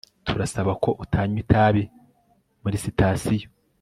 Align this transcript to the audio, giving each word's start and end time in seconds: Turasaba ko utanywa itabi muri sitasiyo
Turasaba 0.27 0.71
ko 0.83 0.89
utanywa 1.03 1.37
itabi 1.43 1.83
muri 2.61 2.77
sitasiyo 2.85 3.47